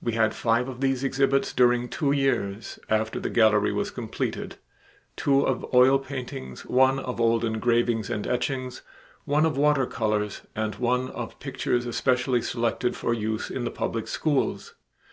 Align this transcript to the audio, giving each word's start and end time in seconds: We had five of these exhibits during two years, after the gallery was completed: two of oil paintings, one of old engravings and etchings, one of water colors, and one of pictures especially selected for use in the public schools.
We 0.00 0.12
had 0.12 0.34
five 0.36 0.68
of 0.68 0.80
these 0.80 1.02
exhibits 1.02 1.52
during 1.52 1.88
two 1.88 2.12
years, 2.12 2.78
after 2.88 3.18
the 3.18 3.28
gallery 3.28 3.72
was 3.72 3.90
completed: 3.90 4.54
two 5.16 5.44
of 5.44 5.66
oil 5.74 5.98
paintings, 5.98 6.64
one 6.64 7.00
of 7.00 7.20
old 7.20 7.44
engravings 7.44 8.08
and 8.08 8.24
etchings, 8.24 8.82
one 9.24 9.44
of 9.44 9.56
water 9.56 9.86
colors, 9.86 10.42
and 10.54 10.76
one 10.76 11.08
of 11.10 11.40
pictures 11.40 11.86
especially 11.86 12.40
selected 12.42 12.94
for 12.94 13.12
use 13.12 13.50
in 13.50 13.64
the 13.64 13.70
public 13.72 14.06
schools. 14.06 14.74